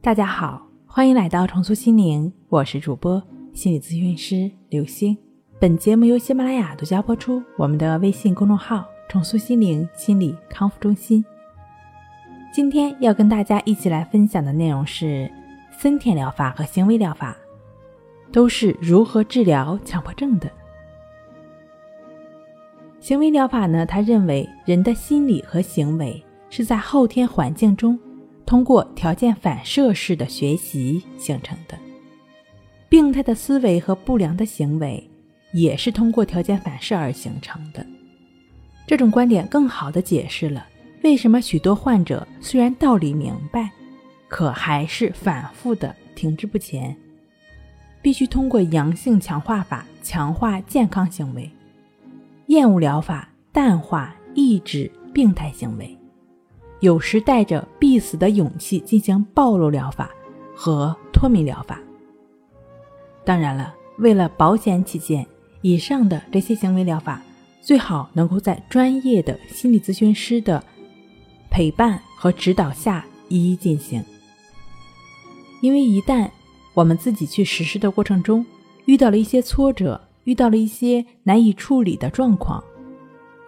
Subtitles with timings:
[0.00, 3.20] 大家好，欢迎来到重塑心灵，我是主播
[3.52, 5.14] 心理咨询师刘星。
[5.58, 7.42] 本节目由喜马拉雅独家播出。
[7.58, 11.22] 我们的微信公众号“重塑心灵心理康复中心”。
[12.54, 15.30] 今天要跟大家一起来分享的内容是
[15.72, 17.36] 森田疗法和行为疗法，
[18.32, 20.48] 都是如何治疗强迫症的。
[23.00, 27.98] 行为疗法呢，他认为人的心理和行为是在后天环境中。
[28.48, 31.78] 通过条件反射式的学习形成的
[32.88, 35.06] 病态的思维和不良的行为，
[35.52, 37.84] 也是通过条件反射而形成的。
[38.86, 40.66] 这种观点更好地解释了
[41.02, 43.70] 为什么许多患者虽然道理明白，
[44.28, 46.96] 可还是反复的停滞不前。
[48.00, 51.50] 必须通过阳性强化法强化健康行为，
[52.46, 55.97] 厌恶疗法淡化抑制病态行为。
[56.80, 60.10] 有时带着必死的勇气进行暴露疗法
[60.54, 61.80] 和脱敏疗法。
[63.24, 65.26] 当然了，为了保险起见，
[65.60, 67.20] 以上的这些行为疗法
[67.60, 70.62] 最好能够在专业的心理咨询师的
[71.50, 74.02] 陪伴和指导下一一进行。
[75.60, 76.30] 因为一旦
[76.74, 78.46] 我们自己去实施的过程中
[78.84, 82.62] 遇到了一些挫折，遇到了一些难以处理的状况，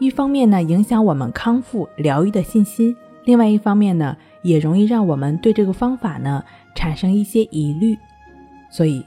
[0.00, 2.94] 一方面呢，影响我们康复疗愈的信心。
[3.24, 7.96] 另外一方面呢，也容易让我们对这个方法呢产生一些疑虑，
[8.70, 9.04] 所以，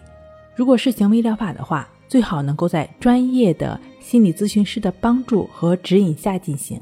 [0.56, 6.80] 如果是行为疗法的话，最好能够在专业的心理咨询师的帮助和指引下进行。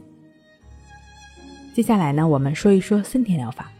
[1.74, 3.72] 接下来呢，我们说一说森田疗法。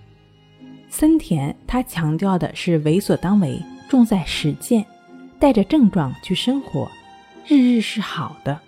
[0.90, 4.86] 森田他强调的是为所当为，重在实践，
[5.40, 6.90] 带着症状去生活，
[7.46, 8.60] 日日是好的，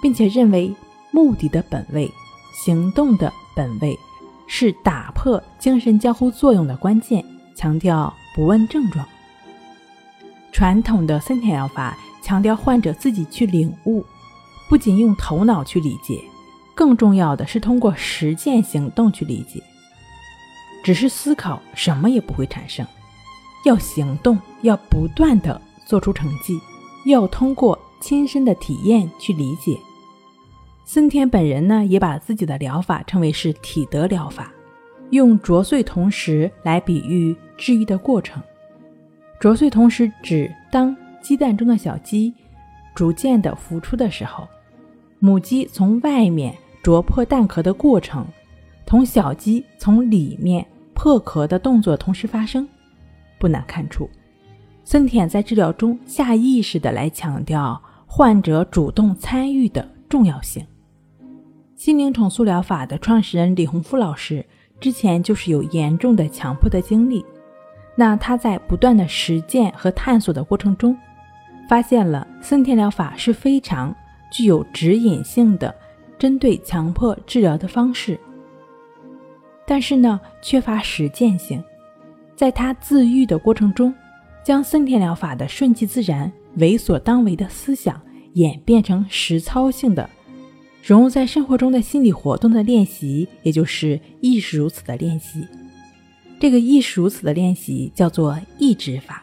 [0.00, 0.74] 并且认为
[1.12, 2.10] 目的的本位，
[2.52, 3.32] 行动的。
[3.54, 3.98] 本位
[4.46, 7.22] 是打破精神交互作用的关键，
[7.54, 9.06] 强调不问症状。
[10.50, 14.02] 传统的森田疗法强调患者自己去领悟，
[14.70, 16.18] 不仅用头脑去理解，
[16.74, 19.62] 更重要的是通过实践行动去理解。
[20.82, 22.86] 只是思考什么也不会产生，
[23.66, 26.58] 要行动，要不断的做出成绩，
[27.04, 29.78] 要通过亲身的体验去理解。
[30.84, 34.52] 森田本人呢，也把自己的疗法称为是体德疗法，
[35.10, 38.42] 用啄碎同时来比喻治愈的过程。
[39.40, 42.34] 啄碎同时指当鸡蛋中的小鸡
[42.94, 44.46] 逐渐的孵出的时候，
[45.18, 48.26] 母鸡从外面啄破蛋壳的过程，
[48.84, 52.68] 同小鸡从里面破壳的动作同时发生。
[53.38, 54.10] 不难看出，
[54.84, 60.64] 森田在治疗中下意识的来强调患者主动参与的重要性。
[61.84, 64.46] 心灵重塑疗法的创始人李洪富老师
[64.78, 67.26] 之前就是有严重的强迫的经历，
[67.96, 70.96] 那他在不断的实践和探索的过程中，
[71.68, 73.92] 发现了森田疗法是非常
[74.30, 75.74] 具有指引性的
[76.20, 78.16] 针对强迫治疗的方式，
[79.66, 81.60] 但是呢缺乏实践性，
[82.36, 83.92] 在他自愈的过程中，
[84.44, 88.00] 将森田疗法的顺其自然、为所当为的思想
[88.34, 90.08] 演变成实操性的。
[90.82, 95.46] 融入在生活中的心理活动的练习，也就是亦是如此的练习。
[96.40, 99.22] 这个亦是如此的练习叫做意志法，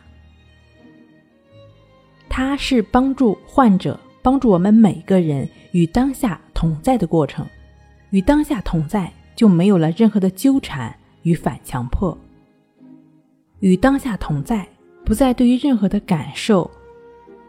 [2.29, 7.45] 它是帮助患者、帮助我们每个人与当下同在的过程。
[8.11, 12.17] 与当下同在，就没有了任何的纠缠与反强迫。
[13.59, 14.65] 与当下同在，
[15.03, 16.71] 不再对于任何的感受、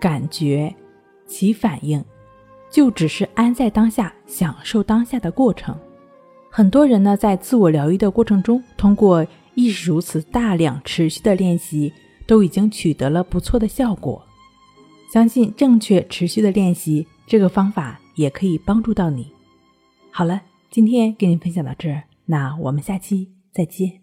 [0.00, 0.74] 感觉
[1.28, 2.04] 起反应。
[2.70, 5.76] 就只是安在当下，享受当下的过程。
[6.48, 11.92] 很多人呢，在自我疗愈的过程中，通过亦是如此大量持续的练习，
[12.26, 14.24] 都已经取得了不错的效果。
[15.12, 19.32] 相信正确持续的练习，这个方法也可以帮助到你。
[20.10, 23.99] 好了，今天跟您分享到这儿，那我们下期再见。